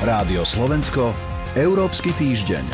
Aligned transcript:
Rádio 0.00 0.48
Slovensko, 0.48 1.12
Európsky 1.52 2.08
týždeň. 2.16 2.64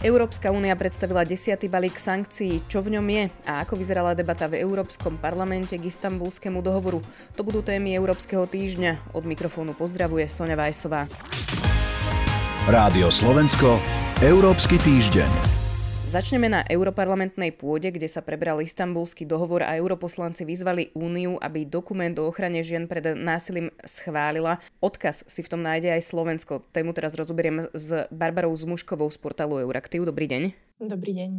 Európska 0.00 0.48
únia 0.48 0.72
predstavila 0.72 1.20
desiatý 1.20 1.68
balík 1.68 2.00
sankcií. 2.00 2.64
Čo 2.64 2.80
v 2.80 2.96
ňom 2.96 3.04
je 3.12 3.28
a 3.44 3.60
ako 3.60 3.76
vyzerala 3.76 4.16
debata 4.16 4.48
v 4.48 4.56
Európskom 4.64 5.20
parlamente 5.20 5.76
k 5.76 5.84
istambulskému 5.92 6.64
dohovoru? 6.64 7.04
To 7.36 7.44
budú 7.44 7.60
témy 7.60 7.92
Európskeho 7.92 8.48
týždňa. 8.48 9.12
Od 9.12 9.28
mikrofónu 9.28 9.76
pozdravuje 9.76 10.32
Sonja 10.32 10.56
Vajsová. 10.56 11.12
Rádio 12.64 13.12
Slovensko, 13.12 13.76
Európsky 14.24 14.80
týždeň. 14.80 15.59
Začneme 16.10 16.50
na 16.50 16.66
europarlamentnej 16.66 17.54
pôde, 17.54 17.86
kde 17.94 18.10
sa 18.10 18.18
prebral 18.18 18.58
istambulský 18.58 19.30
dohovor 19.30 19.62
a 19.62 19.78
europoslanci 19.78 20.42
vyzvali 20.42 20.90
Úniu, 20.98 21.38
aby 21.38 21.62
dokument 21.62 22.10
o 22.18 22.26
ochrane 22.26 22.66
žien 22.66 22.90
pred 22.90 23.14
násilím 23.14 23.70
schválila. 23.86 24.58
Odkaz 24.82 25.22
si 25.30 25.46
v 25.46 25.50
tom 25.54 25.62
nájde 25.62 25.94
aj 25.94 26.10
Slovensko. 26.10 26.66
Tému 26.74 26.90
teraz 26.98 27.14
rozoberiem 27.14 27.70
s 27.70 28.10
Barbarou 28.10 28.50
Zmuškovou 28.50 29.06
z 29.06 29.22
portálu 29.22 29.62
Euraktiv. 29.62 30.02
Dobrý 30.02 30.26
deň. 30.26 30.42
Dobrý 30.82 31.14
deň. 31.14 31.30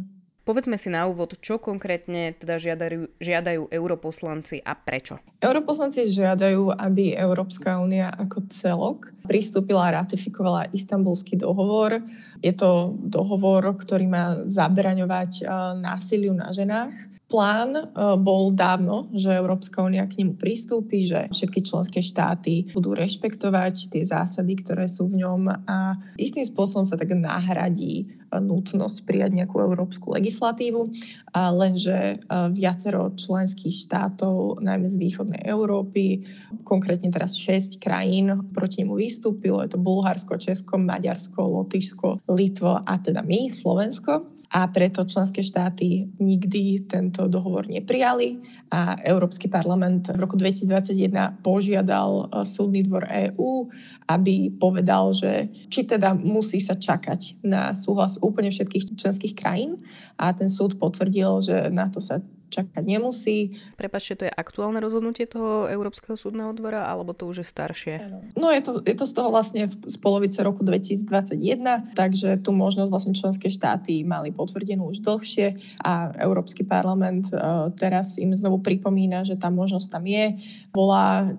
Povedzme 0.42 0.74
si 0.74 0.90
na 0.90 1.06
úvod, 1.06 1.38
čo 1.38 1.62
konkrétne 1.62 2.34
teda 2.34 2.58
žiadajú, 2.58 3.14
žiadajú 3.22 3.70
europoslanci 3.70 4.58
a 4.66 4.74
prečo? 4.74 5.22
Europoslanci 5.38 6.10
žiadajú, 6.10 6.74
aby 6.74 7.14
Európska 7.14 7.78
únia 7.78 8.10
ako 8.10 8.50
celok 8.50 9.12
pristúpila 9.22 9.92
a 9.92 10.02
ratifikovala 10.02 10.66
istambulský 10.74 11.38
dohovor. 11.38 12.02
Je 12.42 12.52
to 12.52 12.98
dohovor, 12.98 13.62
ktorý 13.78 14.10
má 14.10 14.42
zabraňovať 14.50 15.46
násiliu 15.78 16.34
na 16.34 16.50
ženách 16.50 17.12
plán 17.32 17.72
e, 17.72 17.82
bol 18.20 18.52
dávno, 18.52 19.08
že 19.16 19.32
Európska 19.32 19.80
únia 19.80 20.04
k 20.04 20.20
nemu 20.20 20.36
pristúpi, 20.36 21.08
že 21.08 21.32
všetky 21.32 21.64
členské 21.64 22.04
štáty 22.04 22.68
budú 22.76 22.92
rešpektovať 22.92 23.88
tie 23.88 24.04
zásady, 24.04 24.60
ktoré 24.60 24.84
sú 24.84 25.08
v 25.08 25.24
ňom 25.24 25.48
a 25.48 25.96
istým 26.20 26.44
spôsobom 26.44 26.84
sa 26.84 27.00
tak 27.00 27.16
nahradí 27.16 28.04
e, 28.04 28.36
nutnosť 28.36 29.08
prijať 29.08 29.32
nejakú 29.32 29.64
európsku 29.64 30.12
legislatívu, 30.12 30.92
lenže 31.32 31.96
e, 31.96 32.16
viacero 32.52 33.16
členských 33.16 33.88
štátov, 33.88 34.60
najmä 34.60 34.92
z 34.92 35.00
východnej 35.00 35.40
Európy, 35.48 36.28
konkrétne 36.68 37.08
teraz 37.08 37.40
6 37.40 37.80
krajín 37.80 38.52
proti 38.52 38.84
nemu 38.84 39.00
vystúpilo. 39.00 39.64
Je 39.64 39.72
to 39.72 39.80
Bulharsko, 39.80 40.36
Česko, 40.36 40.76
Maďarsko, 40.76 41.40
Lotyšsko, 41.40 42.28
Litvo 42.34 42.80
a 42.80 42.92
teda 42.98 43.22
my, 43.22 43.52
Slovensko. 43.52 44.32
A 44.52 44.68
preto 44.68 45.08
členské 45.08 45.40
štáty 45.40 46.12
nikdy 46.20 46.84
tento 46.84 47.24
dohovor 47.24 47.64
neprijali. 47.64 48.36
A 48.68 49.00
Európsky 49.00 49.48
parlament 49.48 50.12
v 50.12 50.20
roku 50.20 50.36
2021 50.36 51.40
požiadal 51.40 52.28
e, 52.28 52.44
súdny 52.44 52.84
dvor 52.84 53.08
EÚ, 53.08 53.72
aby 54.12 54.52
povedal, 54.52 55.16
že 55.16 55.48
či 55.72 55.88
teda 55.88 56.12
musí 56.12 56.60
sa 56.60 56.76
čakať 56.76 57.40
na 57.48 57.72
súhlas 57.72 58.20
úplne 58.20 58.52
všetkých 58.52 58.92
členských 58.92 59.32
krajín. 59.32 59.80
A 60.20 60.36
ten 60.36 60.52
súd 60.52 60.76
potvrdil, 60.76 61.40
že 61.40 61.56
na 61.72 61.88
to 61.88 62.04
sa 62.04 62.20
čakať 62.52 62.84
nemusí. 62.84 63.56
Prepačte, 63.80 64.20
to 64.20 64.24
je 64.28 64.32
aktuálne 64.32 64.76
rozhodnutie 64.84 65.24
toho 65.24 65.66
Európskeho 65.72 66.20
súdneho 66.20 66.52
dvora, 66.52 66.84
alebo 66.84 67.16
to 67.16 67.24
už 67.24 67.40
je 67.40 67.46
staršie? 67.48 67.94
No 68.36 68.52
je 68.52 68.60
to, 68.60 68.84
je 68.84 68.92
to 68.92 69.08
z 69.08 69.12
toho 69.16 69.32
vlastne 69.32 69.72
z 69.72 69.96
polovice 69.96 70.44
roku 70.44 70.60
2021, 70.60 71.96
takže 71.96 72.44
tu 72.44 72.52
možnosť 72.52 72.90
vlastne 72.92 73.14
členské 73.16 73.48
štáty 73.48 74.04
mali 74.04 74.28
potvrdenú 74.28 74.92
už 74.92 75.00
dlhšie 75.00 75.56
a 75.80 76.12
Európsky 76.20 76.62
parlament 76.68 77.32
uh, 77.32 77.72
teraz 77.72 78.20
im 78.20 78.36
znovu 78.36 78.60
pripomína, 78.60 79.24
že 79.24 79.40
tá 79.40 79.48
možnosť 79.48 79.88
tam 79.88 80.04
je. 80.04 80.36
Volá 80.76 81.32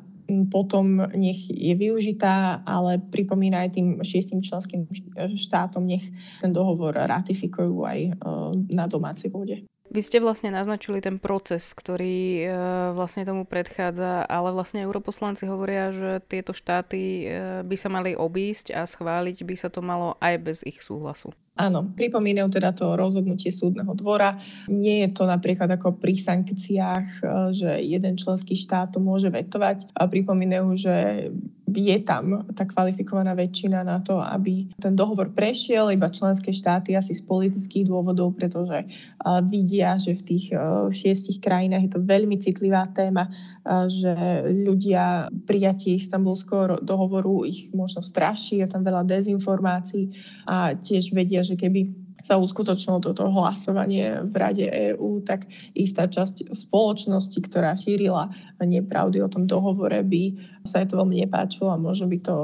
potom 0.49 1.03
nech 1.13 1.51
je 1.51 1.73
využitá, 1.75 2.63
ale 2.63 2.99
pripomína 2.99 3.67
aj 3.67 3.69
tým 3.75 3.87
šiestim 4.01 4.39
členským 4.39 4.87
štátom, 5.35 5.83
nech 5.83 6.03
ten 6.39 6.55
dohovor 6.55 6.95
ratifikujú 6.95 7.83
aj 7.83 7.99
uh, 8.23 8.55
na 8.71 8.87
domácej 8.87 9.29
pôde. 9.29 9.67
Vy 9.91 9.99
ste 9.99 10.23
vlastne 10.23 10.47
naznačili 10.47 11.03
ten 11.03 11.19
proces, 11.19 11.75
ktorý 11.75 12.17
e, 12.39 12.45
vlastne 12.95 13.27
tomu 13.27 13.43
predchádza, 13.43 14.23
ale 14.23 14.55
vlastne 14.55 14.79
europoslanci 14.87 15.43
hovoria, 15.43 15.91
že 15.91 16.23
tieto 16.23 16.55
štáty 16.55 17.01
e, 17.01 17.25
by 17.67 17.75
sa 17.75 17.91
mali 17.91 18.15
obísť 18.15 18.71
a 18.71 18.87
schváliť 18.87 19.43
by 19.43 19.55
sa 19.59 19.67
to 19.67 19.83
malo 19.83 20.15
aj 20.23 20.35
bez 20.39 20.57
ich 20.63 20.79
súhlasu. 20.79 21.35
Áno, 21.53 21.85
pripomínajú 21.85 22.49
teda 22.49 22.73
to 22.73 22.97
rozhodnutie 22.97 23.53
súdneho 23.53 23.93
dvora. 23.93 24.41
Nie 24.65 25.05
je 25.05 25.09
to 25.13 25.29
napríklad 25.29 25.69
ako 25.69 26.01
pri 26.01 26.17
sankciách, 26.17 27.07
e, 27.21 27.23
že 27.53 27.69
jeden 27.77 28.17
členský 28.17 28.57
štát 28.57 28.89
to 28.89 28.97
môže 28.97 29.29
vetovať. 29.29 29.93
A 29.93 30.09
pripomínajú, 30.09 30.69
že 30.73 30.95
je 31.69 31.97
tam 32.01 32.41
tá 32.53 32.65
kvalifikovaná 32.65 33.33
väčšina 33.37 33.85
na 33.85 34.01
to, 34.01 34.17
aby 34.17 34.69
ten 34.77 34.93
dohovor 34.97 35.33
prešiel, 35.33 35.89
iba 35.93 36.09
členské 36.09 36.53
štáty 36.53 36.93
asi 36.93 37.17
z 37.17 37.25
politických 37.25 37.89
dôvodov, 37.89 38.37
pretože 38.37 38.85
vidia, 39.49 39.97
že 39.97 40.13
v 40.13 40.21
tých 40.21 40.45
šiestich 40.93 41.41
krajinách 41.41 41.89
je 41.89 41.91
to 41.97 42.05
veľmi 42.05 42.37
citlivá 42.37 42.85
téma, 42.93 43.31
že 43.87 44.13
ľudia 44.43 45.31
prijatie 45.47 45.95
istambulského 45.95 46.83
dohovoru 46.83 47.47
ich 47.47 47.71
možno 47.71 48.03
straší, 48.03 48.59
je 48.59 48.67
tam 48.67 48.83
veľa 48.83 49.07
dezinformácií 49.07 50.11
a 50.43 50.75
tiež 50.75 51.15
vedia, 51.15 51.47
že 51.47 51.55
keby 51.55 52.03
sa 52.23 52.39
uskutočnilo 52.39 53.03
toto 53.03 53.27
hlasovanie 53.27 54.23
v 54.23 54.35
Rade 54.39 54.67
EÚ, 54.71 55.27
tak 55.27 55.43
istá 55.75 56.07
časť 56.07 56.55
spoločnosti, 56.55 57.35
ktorá 57.35 57.75
šírila 57.75 58.31
nepravdy 58.63 59.19
o 59.19 59.27
tom 59.27 59.43
dohovore, 59.43 59.99
by 60.07 60.39
sa 60.63 60.79
jej 60.79 60.87
to 60.87 61.03
veľmi 61.03 61.19
nepáčilo 61.19 61.75
a 61.75 61.79
možno 61.79 62.07
by 62.07 62.23
to 62.23 62.35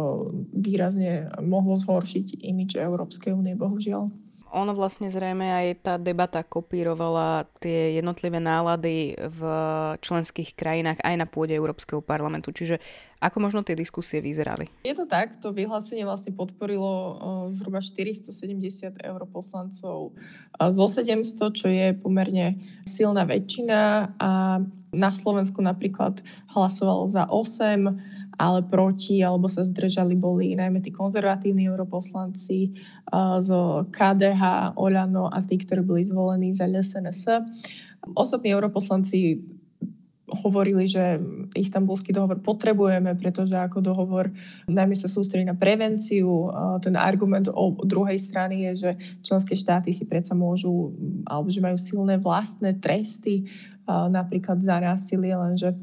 výrazne 0.52 1.32
mohlo 1.40 1.80
zhoršiť 1.80 2.44
imič 2.44 2.76
Európskej 2.76 3.32
únie, 3.32 3.56
bohužiaľ 3.56 4.12
ono 4.54 4.74
vlastne 4.74 5.10
zrejme 5.14 5.46
aj 5.46 5.68
tá 5.86 5.94
debata 6.02 6.42
kopírovala 6.42 7.46
tie 7.62 7.98
jednotlivé 7.98 8.42
nálady 8.42 9.14
v 9.18 9.42
členských 10.02 10.58
krajinách 10.58 11.00
aj 11.06 11.16
na 11.18 11.28
pôde 11.30 11.54
Európskeho 11.54 12.02
parlamentu. 12.02 12.50
Čiže 12.50 12.82
ako 13.20 13.38
možno 13.44 13.62
tie 13.62 13.76
diskusie 13.76 14.24
vyzerali? 14.24 14.72
Je 14.88 14.96
to 14.96 15.04
tak, 15.04 15.38
to 15.44 15.52
vyhlásenie 15.52 16.08
vlastne 16.08 16.32
podporilo 16.32 17.20
zhruba 17.52 17.84
470 17.84 19.04
europoslancov 19.04 20.16
zo 20.56 20.86
700, 20.88 21.58
čo 21.58 21.68
je 21.68 21.94
pomerne 22.00 22.64
silná 22.88 23.28
väčšina 23.28 23.80
a 24.18 24.64
na 24.90 25.10
Slovensku 25.14 25.62
napríklad 25.62 26.24
hlasovalo 26.50 27.06
za 27.06 27.30
8 27.30 28.19
ale 28.40 28.64
proti 28.64 29.20
alebo 29.20 29.52
sa 29.52 29.68
zdržali 29.68 30.16
boli 30.16 30.56
najmä 30.56 30.80
tí 30.80 30.96
konzervatívni 30.96 31.68
europoslanci 31.68 32.72
uh, 33.12 33.44
zo 33.44 33.84
KDH, 33.92 34.74
Oľano 34.80 35.28
a 35.28 35.44
tí, 35.44 35.60
ktorí 35.60 35.84
boli 35.84 36.08
zvolení 36.08 36.56
za 36.56 36.64
LSNS. 36.64 37.44
Ostatní 38.16 38.56
europoslanci 38.56 39.44
hovorili, 40.30 40.86
že 40.86 41.18
istambulský 41.58 42.14
dohovor 42.14 42.38
potrebujeme, 42.40 43.18
pretože 43.18 43.58
ako 43.58 43.82
dohovor 43.82 44.30
najmä 44.70 44.94
sa 44.94 45.10
sústredí 45.10 45.42
na 45.42 45.58
prevenciu. 45.58 46.54
Ten 46.86 46.94
argument 46.94 47.50
o 47.50 47.74
druhej 47.82 48.22
strany 48.22 48.70
je, 48.70 48.72
že 48.78 48.92
členské 49.26 49.58
štáty 49.58 49.90
si 49.90 50.06
predsa 50.06 50.38
môžu, 50.38 50.94
alebo 51.26 51.50
že 51.50 51.66
majú 51.66 51.78
silné 51.82 52.22
vlastné 52.22 52.78
tresty, 52.78 53.50
napríklad 53.90 54.62
za 54.62 54.78
násilie, 54.78 55.34
lenže 55.34 55.74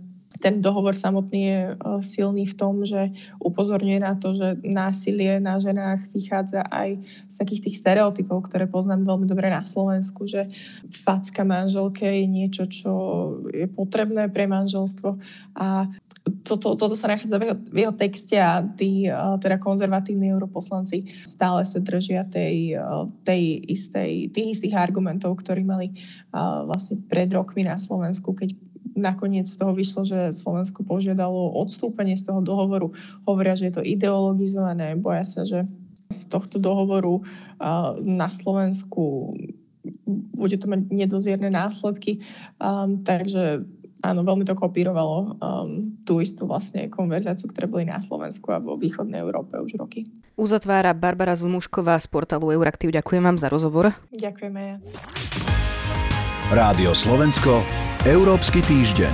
ten 0.40 0.60
dohovor 0.60 0.92
samotný 0.96 1.40
je 1.42 1.60
e, 1.70 1.74
silný 2.04 2.44
v 2.46 2.54
tom, 2.54 2.84
že 2.84 3.12
upozorňuje 3.40 3.98
na 4.00 4.14
to, 4.16 4.36
že 4.36 4.60
násilie 4.62 5.40
na 5.40 5.56
ženách 5.60 6.08
vychádza 6.12 6.64
aj 6.68 7.00
z 7.28 7.34
takých 7.36 7.64
tých 7.68 7.76
stereotypov, 7.80 8.48
ktoré 8.48 8.68
poznám 8.68 9.08
veľmi 9.08 9.26
dobre 9.28 9.48
na 9.48 9.64
Slovensku, 9.64 10.28
že 10.28 10.48
facka 10.92 11.44
manželke 11.44 12.04
je 12.04 12.24
niečo, 12.28 12.64
čo 12.68 12.92
je 13.52 13.66
potrebné 13.70 14.28
pre 14.32 14.48
manželstvo. 14.48 15.16
A 15.56 15.88
toto, 16.42 16.74
toto 16.74 16.98
sa 16.98 17.06
nachádza 17.06 17.38
v 17.38 17.44
jeho, 17.46 17.56
v 17.70 17.76
jeho 17.86 17.94
texte 17.94 18.34
a 18.34 18.58
tí 18.58 19.06
uh, 19.06 19.38
teda 19.38 19.62
konzervatívni 19.62 20.34
europoslanci 20.34 21.22
stále 21.22 21.62
sa 21.62 21.78
držia 21.78 22.26
tej, 22.26 22.74
uh, 22.74 23.06
tej 23.22 23.62
istej, 23.70 24.34
tých 24.34 24.58
istých 24.58 24.74
argumentov, 24.74 25.38
ktorí 25.38 25.62
mali 25.62 25.94
vlastne 26.36 27.00
pred 27.08 27.32
rokmi 27.32 27.64
na 27.64 27.80
Slovensku, 27.80 28.36
keď 28.36 28.52
nakoniec 28.96 29.46
z 29.46 29.60
toho 29.60 29.76
vyšlo, 29.76 30.02
že 30.08 30.32
Slovensko 30.32 30.82
požiadalo 30.82 31.52
odstúpenie 31.54 32.16
z 32.16 32.26
toho 32.26 32.40
dohovoru. 32.40 32.96
Hovoria, 33.28 33.54
že 33.54 33.68
je 33.68 33.74
to 33.76 33.84
ideologizované, 33.84 34.96
boja 34.96 35.22
sa, 35.22 35.44
že 35.44 35.68
z 36.08 36.20
tohto 36.30 36.56
dohovoru 36.62 37.22
na 38.02 38.28
Slovensku 38.32 39.34
bude 40.34 40.56
to 40.58 40.66
mať 40.66 40.90
nedozierne 40.90 41.50
následky. 41.50 42.22
Um, 42.58 43.06
takže 43.06 43.62
áno, 44.02 44.22
veľmi 44.26 44.46
to 44.46 44.58
kopírovalo 44.58 45.38
um, 45.38 45.98
tú 46.02 46.18
istú 46.22 46.46
vlastne 46.46 46.90
konverzáciu, 46.90 47.50
ktoré 47.50 47.66
boli 47.70 47.84
na 47.86 48.02
Slovensku 48.02 48.50
a 48.54 48.62
vo 48.62 48.78
východnej 48.78 49.22
Európe 49.22 49.58
už 49.58 49.78
roky. 49.78 50.10
Uzatvára 50.38 50.94
Barbara 50.94 51.34
Zmušková 51.34 51.98
z 52.02 52.06
portálu 52.10 52.54
Euraktiv. 52.54 52.94
Ďakujem 52.94 53.22
vám 53.22 53.38
za 53.38 53.50
rozhovor. 53.50 53.94
Ďakujeme. 54.14 55.65
Rádio 56.46 56.94
Slovensko 56.94 57.66
Európsky 58.06 58.62
týždeň. 58.62 59.10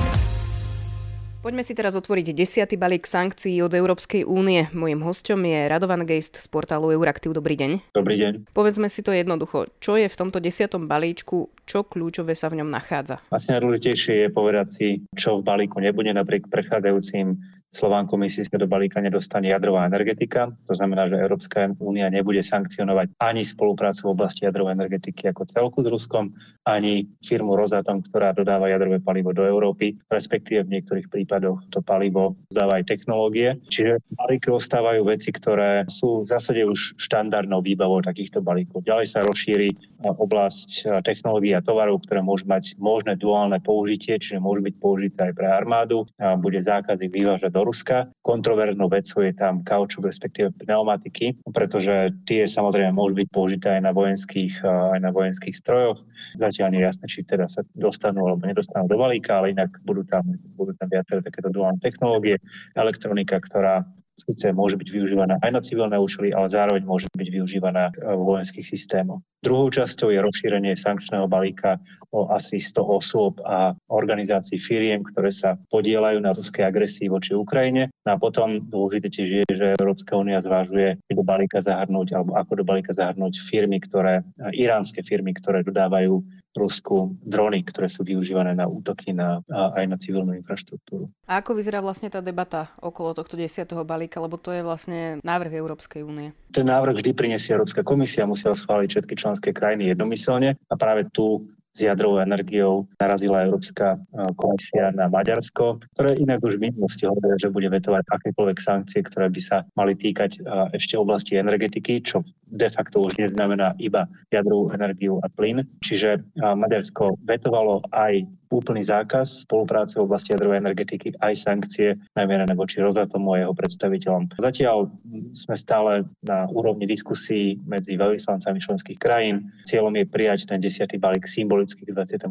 Poďme 1.40 1.64
si 1.64 1.73
teraz 1.73 1.96
otvoriť 1.96 2.37
desiatý 2.37 2.76
balík 2.76 3.08
sankcií 3.08 3.56
od 3.64 3.73
Európskej 3.73 4.29
únie. 4.29 4.69
Mojím 4.76 5.00
hostom 5.00 5.40
je 5.40 5.64
Radovan 5.64 6.05
Geist 6.05 6.37
z 6.37 6.44
portálu 6.52 6.93
Euraktiv. 6.93 7.32
Dobrý 7.32 7.56
deň. 7.56 7.96
Dobrý 7.96 8.20
deň. 8.20 8.52
Povedzme 8.52 8.93
si 8.93 9.00
to 9.00 9.17
jednoducho. 9.17 9.73
Čo 9.81 9.96
je 9.96 10.12
v 10.12 10.19
tomto 10.20 10.44
desiatom 10.44 10.84
balíčku, 10.84 11.49
čo 11.64 11.88
kľúčové 11.88 12.37
sa 12.37 12.52
v 12.52 12.61
ňom 12.61 12.69
nachádza? 12.69 13.25
Asi 13.32 13.49
najdôležitejšie 13.49 14.14
je 14.23 14.29
povedať 14.29 14.69
si, 14.69 14.88
čo 15.17 15.40
v 15.40 15.43
balíku 15.49 15.81
nebude 15.81 16.12
napriek 16.12 16.52
predchádzajúcim 16.52 17.40
Slován 17.73 18.05
sa 18.05 18.61
do 18.61 18.69
balíka 18.69 19.01
nedostane 19.01 19.49
jadrová 19.49 19.89
energetika. 19.89 20.53
To 20.69 20.77
znamená, 20.77 21.09
že 21.09 21.17
Európska 21.17 21.73
únia 21.81 22.13
nebude 22.13 22.45
sankcionovať 22.45 23.17
ani 23.17 23.41
spoluprácu 23.41 24.07
v 24.07 24.13
oblasti 24.13 24.45
jadrovej 24.45 24.77
energetiky 24.77 25.33
ako 25.33 25.49
celku 25.49 25.79
s 25.81 25.89
Ruskom, 25.89 26.37
ani 26.69 27.09
firmu 27.25 27.57
Rosatom, 27.57 28.05
ktorá 28.05 28.37
dodáva 28.37 28.69
jadrové 28.69 29.01
palivo 29.01 29.33
do 29.33 29.49
Európy, 29.49 29.97
respektíve 30.13 30.69
v 30.69 30.73
niektorých 30.77 31.09
prípadoch 31.09 31.65
to 31.73 31.81
palivo 31.81 32.37
dodáva 32.53 32.77
aj 32.77 32.93
technológie. 32.93 33.57
Čiže 33.73 34.05
v 34.05 34.15
balíku 34.21 34.53
ostávajú 34.53 35.09
veci, 35.09 35.33
ktoré 35.33 35.89
sú 35.89 36.29
v 36.29 36.31
zásade 36.31 36.69
už 36.69 37.01
štandardnou 37.01 37.65
výbavou 37.65 38.05
takýchto 38.05 38.45
balíkov. 38.45 38.85
Ďalej 38.85 39.07
sa 39.09 39.25
rozšíri 39.25 39.73
oblasť 40.05 41.01
technológií 41.09 41.57
a 41.57 41.65
tovarov, 41.65 42.05
ktoré 42.05 42.21
môžu 42.21 42.45
mať 42.53 42.77
možné 42.77 43.17
duálne 43.17 43.57
použitie, 43.65 44.21
čiže 44.21 44.45
môžu 44.45 44.61
byť 44.61 44.75
použité 44.77 45.33
aj 45.33 45.41
pre 45.41 45.49
armádu. 45.49 46.05
A 46.21 46.37
bude 46.37 46.61
zákaz 46.61 47.01
ich 47.01 47.09
vyvážať 47.09 47.55
do 47.55 47.62
Ruska. 47.64 48.11
Kontroverznou 48.23 48.88
vecou 48.91 49.23
je 49.23 49.32
tam 49.35 49.62
kaučuk, 49.64 50.06
respektíve 50.06 50.55
pneumatiky, 50.62 51.41
pretože 51.50 52.12
tie 52.26 52.47
samozrejme 52.47 52.94
môžu 52.94 53.19
byť 53.19 53.29
použité 53.31 53.69
aj 53.79 53.82
na 53.82 53.93
vojenských, 53.94 54.62
aj 54.67 55.00
na 55.00 55.11
vojenských 55.11 55.55
strojoch. 55.55 56.03
Zatiaľ 56.38 56.69
nie 56.75 56.81
je 56.82 56.88
jasné, 56.88 57.05
či 57.09 57.20
teda 57.26 57.47
sa 57.47 57.67
dostanú 57.75 58.26
alebo 58.26 58.47
nedostanú 58.47 58.87
do 58.87 58.99
balíka, 58.99 59.38
ale 59.38 59.55
inak 59.55 59.70
budú 59.87 60.06
tam, 60.06 60.23
budú 60.59 60.75
tam 60.76 60.88
viaceré 60.91 61.23
takéto 61.23 61.50
duálne 61.50 61.81
technológie. 61.82 62.38
Elektronika, 62.75 63.38
ktorá 63.38 63.87
síce 64.19 64.53
môže 64.53 64.76
byť 64.76 64.88
využívaná 64.88 65.41
aj 65.41 65.50
na 65.50 65.61
civilné 65.61 65.97
účely, 65.99 66.31
ale 66.31 66.53
zároveň 66.53 66.82
môže 66.85 67.09
byť 67.12 67.29
využívaná 67.29 67.93
vo 68.17 68.37
vojenských 68.37 68.64
systémoch. 68.64 69.25
Druhou 69.43 69.75
časťou 69.75 70.14
je 70.14 70.23
rozšírenie 70.23 70.79
sankčného 70.79 71.26
balíka 71.26 71.82
o 72.14 72.31
asi 72.31 72.62
100 72.62 72.79
osôb 72.79 73.43
a 73.43 73.75
organizácií 73.91 74.55
firiem, 74.55 75.03
ktoré 75.03 75.35
sa 75.35 75.59
podielajú 75.75 76.23
na 76.23 76.31
ruskej 76.31 76.62
agresii 76.62 77.11
voči 77.11 77.35
Ukrajine. 77.35 77.91
No 78.06 78.14
a 78.14 78.23
potom 78.23 78.62
dôležité 78.62 79.11
tiež 79.11 79.29
je, 79.43 79.44
že 79.50 79.75
Európska 79.82 80.15
únia 80.15 80.38
zvážuje 80.38 81.03
do 81.11 81.26
balíka 81.26 81.58
zahrnúť 81.58 82.15
alebo 82.15 82.38
ako 82.38 82.62
do 82.62 82.65
balíka 82.65 82.94
zahrnúť 82.94 83.43
firmy, 83.43 83.82
ktoré, 83.82 84.23
iránske 84.55 85.03
firmy, 85.03 85.35
ktoré 85.35 85.67
dodávajú 85.67 86.23
Rusku 86.53 87.17
drony, 87.25 87.65
ktoré 87.65 87.89
sú 87.89 88.05
využívané 88.05 88.53
na 88.53 88.69
útoky 88.69 89.17
na, 89.17 89.41
aj 89.49 89.85
na 89.89 89.97
civilnú 89.97 90.37
infraštruktúru. 90.37 91.09
A 91.25 91.41
ako 91.41 91.57
vyzerá 91.57 91.81
vlastne 91.81 92.13
tá 92.13 92.21
debata 92.21 92.69
okolo 92.79 93.17
tohto 93.17 93.41
desiatého 93.41 93.81
balíka, 93.89 94.21
lebo 94.21 94.37
to 94.37 94.53
je 94.53 94.61
vlastne 94.61 95.17
návrh 95.25 95.53
Európskej 95.57 96.05
únie? 96.05 96.37
Ten 96.53 96.69
návrh 96.69 97.01
vždy 97.01 97.11
prinesie 97.17 97.57
Európska 97.57 97.81
komisia, 97.81 98.29
musia 98.29 98.53
schváliť 98.53 98.89
všetky 98.93 99.15
členské 99.17 99.49
krajiny 99.57 99.97
jednomyselne 99.97 100.61
a 100.69 100.75
práve 100.77 101.09
tu 101.09 101.49
s 101.73 101.79
jadrovou 101.81 102.21
energiou 102.21 102.85
narazila 103.01 103.49
Európska 103.49 103.97
komisia 104.37 104.93
na 104.93 105.09
Maďarsko, 105.09 105.81
ktoré 105.97 106.21
inak 106.21 106.45
už 106.45 106.61
v 106.61 106.69
minulosti 106.69 107.09
hovorí, 107.09 107.33
že 107.41 107.49
bude 107.49 107.73
vetovať 107.73 108.05
akékoľvek 108.13 108.59
sankcie, 108.61 109.01
ktoré 109.01 109.33
by 109.33 109.41
sa 109.41 109.65
mali 109.73 109.97
týkať 109.97 110.45
ešte 110.77 111.01
oblasti 111.01 111.41
energetiky, 111.41 112.05
čo 112.05 112.21
de 112.53 112.69
facto 112.69 113.01
už 113.01 113.17
neznamená 113.17 113.73
iba 113.81 114.05
jadrovú 114.29 114.69
energiu 114.77 115.17
a 115.25 115.33
plyn. 115.33 115.65
Čiže 115.81 116.21
Maďarsko 116.37 117.17
vetovalo 117.25 117.81
aj 117.89 118.29
úplný 118.53 118.85
zákaz 118.85 119.49
spolupráce 119.49 119.97
v 119.97 120.05
oblasti 120.05 120.37
jadrovej 120.37 120.61
energetiky, 120.61 121.17
aj 121.25 121.35
sankcie 121.41 121.97
namierené 122.13 122.53
voči 122.53 122.85
Rozatomu 122.85 123.33
a 123.33 123.49
jeho 123.49 123.55
predstaviteľom. 123.57 124.37
Zatiaľ 124.37 124.93
sme 125.33 125.57
stále 125.57 126.05
na 126.21 126.45
úrovni 126.53 126.85
diskusí 126.85 127.57
medzi 127.65 127.97
veľvyslancami 127.97 128.61
členských 128.61 129.01
krajín. 129.01 129.49
Cieľom 129.65 129.97
je 129.97 130.05
prijať 130.05 130.53
ten 130.53 130.61
desiatý 130.61 131.01
balík 131.01 131.25
symbolicky 131.25 131.89
k 131.89 131.97
24. 131.97 132.29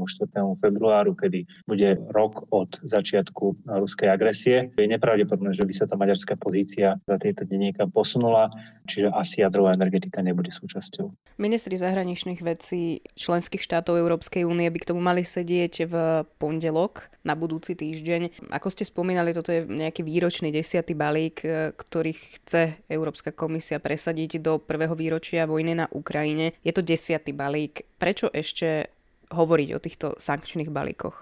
februáru, 0.61 1.17
kedy 1.17 1.49
bude 1.65 1.97
rok 2.13 2.45
od 2.53 2.77
začiatku 2.85 3.65
ruskej 3.65 4.13
agresie. 4.13 4.69
Je 4.77 4.85
nepravdepodobné, 4.85 5.57
že 5.57 5.65
by 5.65 5.73
sa 5.73 5.89
tá 5.89 5.97
maďarská 5.97 6.37
pozícia 6.37 7.01
za 7.01 7.17
tieto 7.17 7.47
dni 7.47 7.71
niekam 7.73 7.89
posunula, 7.89 8.53
čiže 8.85 9.09
asi 9.09 9.41
jadrová 9.41 9.73
energetika 9.73 10.21
nebude 10.21 10.53
súčasťou. 10.53 11.09
Ministri 11.41 11.79
zahraničných 11.79 12.43
vecí 12.45 13.01
členských 13.17 13.63
štátov 13.63 13.97
Európskej 13.97 14.45
únie 14.45 14.69
by 14.69 14.79
k 14.83 14.89
tomu 14.93 15.01
mali 15.01 15.25
sedieť 15.25 15.73
v 15.89 15.95
pondelok 16.39 17.11
na 17.21 17.37
budúci 17.37 17.77
týždeň. 17.77 18.49
Ako 18.49 18.73
ste 18.73 18.87
spomínali, 18.87 19.35
toto 19.35 19.53
je 19.53 19.67
nejaký 19.67 20.01
výročný 20.01 20.49
desiatý 20.49 20.97
balík, 20.97 21.45
e, 21.45 21.75
ktorý 21.75 22.11
chce 22.15 22.81
Európska 22.89 23.35
komisia 23.35 23.77
presadiť 23.77 24.41
do 24.41 24.57
prvého 24.57 24.97
výročia 24.97 25.45
vojny 25.45 25.77
na 25.77 25.85
Ukrajine. 25.91 26.57
Je 26.65 26.73
to 26.73 26.81
desiatý 26.81 27.35
balík. 27.35 27.85
Prečo 28.01 28.31
ešte 28.33 28.89
hovoriť 29.31 29.69
o 29.75 29.83
týchto 29.83 30.07
sankčných 30.17 30.73
balíkoch 30.73 31.15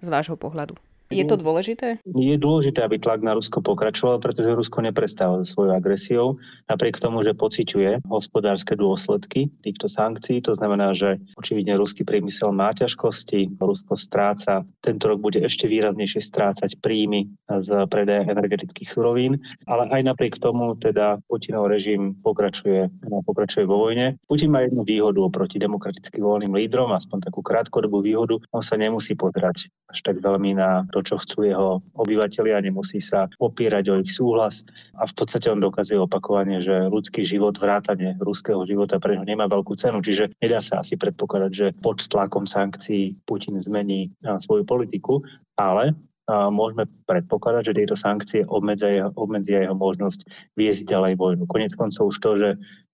z 0.00 0.08
vášho 0.08 0.36
pohľadu? 0.36 0.89
Je 1.10 1.26
to 1.26 1.34
dôležité? 1.34 1.98
Je 2.06 2.36
dôležité, 2.38 2.86
aby 2.86 3.02
tlak 3.02 3.26
na 3.26 3.34
Rusko 3.34 3.58
pokračoval, 3.66 4.22
pretože 4.22 4.54
Rusko 4.54 4.78
neprestáva 4.78 5.42
so 5.42 5.58
svojou 5.58 5.74
agresiou, 5.74 6.26
napriek 6.70 7.02
tomu, 7.02 7.26
že 7.26 7.34
pociťuje 7.34 8.06
hospodárske 8.06 8.78
dôsledky 8.78 9.50
týchto 9.66 9.90
sankcií. 9.90 10.38
To 10.46 10.54
znamená, 10.54 10.94
že 10.94 11.18
očividne 11.34 11.74
ruský 11.74 12.06
priemysel 12.06 12.54
má 12.54 12.70
ťažkosti, 12.70 13.58
Rusko 13.58 13.98
stráca, 13.98 14.62
tento 14.78 15.10
rok 15.10 15.18
bude 15.18 15.42
ešte 15.42 15.66
výraznejšie 15.66 16.22
strácať 16.22 16.78
príjmy 16.78 17.26
z 17.58 17.68
predaja 17.90 18.30
energetických 18.30 18.86
surovín, 18.86 19.42
ale 19.66 19.90
aj 19.90 20.14
napriek 20.14 20.38
tomu 20.38 20.78
teda 20.78 21.18
Putinov 21.26 21.66
režim 21.66 22.14
pokračuje, 22.22 22.86
pokračuje 23.26 23.66
vo 23.66 23.82
vojne. 23.82 24.14
Putin 24.30 24.54
má 24.54 24.62
jednu 24.62 24.86
výhodu 24.86 25.18
oproti 25.26 25.58
demokraticky 25.58 26.22
voľným 26.22 26.54
lídrom, 26.54 26.94
aspoň 26.94 27.34
takú 27.34 27.42
krátkodobú 27.42 27.98
výhodu. 27.98 28.38
On 28.54 28.62
sa 28.62 28.78
nemusí 28.78 29.18
pozerať 29.18 29.74
až 29.90 29.98
tak 30.06 30.22
veľmi 30.22 30.54
na 30.54 30.86
to, 30.94 30.99
to, 31.00 31.16
čo 31.16 31.16
chcú 31.16 31.48
jeho 31.48 31.80
obyvateľia, 31.96 32.60
nemusí 32.60 33.00
sa 33.00 33.24
opierať 33.40 33.84
o 33.88 33.98
ich 34.04 34.12
súhlas. 34.12 34.68
A 35.00 35.08
v 35.08 35.16
podstate 35.16 35.48
on 35.48 35.64
dokazuje 35.64 35.96
opakovane, 35.96 36.60
že 36.60 36.92
ľudský 36.92 37.24
život, 37.24 37.56
vrátane 37.56 38.20
ruského 38.20 38.60
života 38.68 39.00
pre 39.00 39.16
neho 39.16 39.24
nemá 39.24 39.48
veľkú 39.48 39.72
cenu, 39.80 40.04
čiže 40.04 40.36
nedá 40.44 40.60
sa 40.60 40.84
asi 40.84 41.00
predpokladať, 41.00 41.50
že 41.56 41.66
pod 41.80 42.04
tlakom 42.04 42.44
sankcií 42.44 43.16
Putin 43.24 43.56
zmení 43.56 44.12
svoju 44.20 44.68
politiku, 44.68 45.24
ale 45.56 45.96
môžeme 46.30 46.86
predpokladať, 47.10 47.62
že 47.72 47.76
tieto 47.82 47.96
sankcie 47.98 48.40
obmedzia 48.46 49.02
jeho, 49.02 49.10
obmedzia 49.18 49.66
jeho 49.66 49.74
možnosť 49.74 50.52
viesť 50.54 50.86
ďalej 50.86 51.18
vojnu. 51.18 51.42
Konec 51.50 51.74
koncov 51.74 52.14
už 52.14 52.16
to, 52.22 52.30
že 52.38 52.48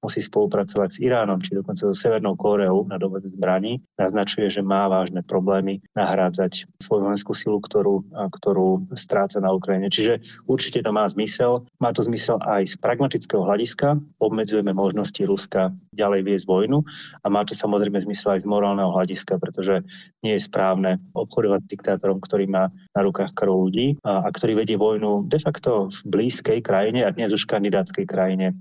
musí 0.05 0.23
spolupracovať 0.23 0.89
s 0.97 1.03
Iránom, 1.03 1.41
či 1.43 1.57
dokonca 1.57 1.89
so 1.89 1.97
Severnou 1.97 2.39
Kóreou 2.39 2.87
na 2.87 3.01
dovoze 3.01 3.33
zbraní, 3.33 3.83
naznačuje, 3.99 4.47
že 4.53 4.63
má 4.63 4.87
vážne 4.87 5.25
problémy 5.25 5.83
nahrádzať 5.97 6.69
svoju 6.79 7.11
vojenskú 7.11 7.33
silu, 7.35 7.59
ktorú, 7.59 8.07
ktorú 8.13 8.93
stráca 8.95 9.43
na 9.43 9.51
Ukrajine. 9.51 9.91
Čiže 9.91 10.23
určite 10.47 10.85
to 10.85 10.91
má 10.95 11.09
zmysel. 11.09 11.67
Má 11.83 11.91
to 11.91 12.05
zmysel 12.05 12.39
aj 12.45 12.71
z 12.71 12.75
pragmatického 12.79 13.43
hľadiska. 13.43 13.99
Obmedzujeme 14.23 14.71
možnosti 14.77 15.19
Ruska 15.27 15.73
ďalej 15.97 16.21
viesť 16.23 16.47
vojnu 16.47 16.85
a 17.23 17.27
má 17.33 17.43
to 17.43 17.57
samozrejme 17.57 17.99
zmysel 18.05 18.37
aj 18.37 18.45
z 18.45 18.51
morálneho 18.51 18.93
hľadiska, 18.93 19.41
pretože 19.41 19.83
nie 20.21 20.37
je 20.37 20.47
správne 20.47 21.01
obchodovať 21.17 21.61
s 21.65 21.71
diktátorom, 21.73 22.19
ktorý 22.21 22.47
má 22.47 22.69
na 22.93 23.01
rukách 23.03 23.33
krv 23.33 23.53
ľudí 23.53 23.97
a, 24.05 24.27
a 24.27 24.29
ktorý 24.29 24.61
vedie 24.61 24.77
vojnu 24.77 25.27
de 25.27 25.39
facto 25.41 25.89
v 25.89 25.99
blízkej 26.07 26.61
krajine 26.61 27.07
a 27.07 27.15
dnes 27.15 27.33
už 27.33 27.49
kandidátskej 27.49 28.05
krajine 28.05 28.53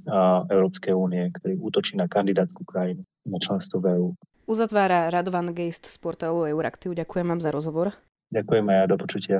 Európskej 0.50 0.94
únie 0.96 1.25
ktorý 1.32 1.58
útočí 1.62 1.96
na 1.98 2.10
kandidátskú 2.10 2.66
krajinu 2.66 3.06
na 3.26 3.38
členstvo 3.42 3.82
v 3.82 3.86
EU. 3.98 4.08
Uzatvára 4.46 5.10
Radovan 5.10 5.58
Geist 5.58 5.90
z 5.90 5.98
portálu 5.98 6.46
Euraktiv. 6.46 6.94
Ďakujem 6.94 7.26
vám 7.26 7.42
za 7.42 7.50
rozhovor. 7.50 7.98
Ďakujem 8.30 8.66
ja, 8.70 8.84
do 8.86 8.96
počutia. 8.98 9.40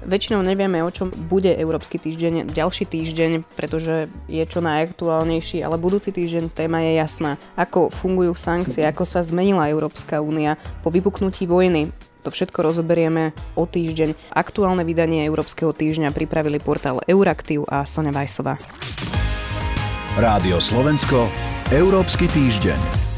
Väčšinou 0.00 0.40
nevieme, 0.40 0.80
o 0.80 0.88
čom 0.88 1.12
bude 1.12 1.52
Európsky 1.52 2.00
týždeň 2.00 2.56
ďalší 2.56 2.88
týždeň, 2.88 3.44
pretože 3.52 4.08
je 4.32 4.40
čo 4.48 4.64
najaktuálnejší, 4.64 5.60
ale 5.60 5.76
budúci 5.76 6.08
týždeň 6.08 6.56
téma 6.56 6.80
je 6.80 6.96
jasná. 6.96 7.36
Ako 7.52 7.92
fungujú 7.92 8.32
sankcie, 8.32 8.80
ako 8.88 9.04
sa 9.04 9.20
zmenila 9.20 9.68
Európska 9.68 10.24
únia 10.24 10.56
po 10.80 10.88
vypuknutí 10.88 11.44
vojny. 11.44 11.92
To 12.22 12.32
všetko 12.32 12.60
rozoberieme 12.60 13.32
o 13.56 13.64
týždeň. 13.64 14.32
Aktuálne 14.32 14.84
vydanie 14.84 15.24
Európskeho 15.26 15.72
týždňa 15.72 16.12
pripravili 16.14 16.60
portál 16.60 17.00
Euraktiv 17.08 17.64
a 17.66 17.88
Sonja 17.88 18.12
Vajsová. 18.12 18.60
Rádio 20.18 20.58
Slovensko, 20.58 21.30
Európsky 21.70 22.26
týždeň. 22.26 23.09